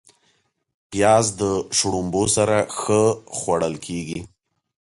پیاز 0.91 1.25
د 1.41 1.43
شړومبو 1.77 2.23
سره 2.35 2.57
ښه 2.79 3.01
خوړل 3.37 3.75
کېږي 3.85 4.19